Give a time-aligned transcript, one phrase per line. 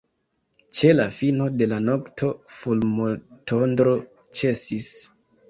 [0.77, 3.95] Ĉe la fino de la nokto fulmotondro
[4.43, 4.91] ĉesis.